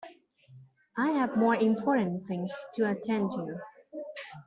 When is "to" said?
2.73-2.89, 3.33-3.59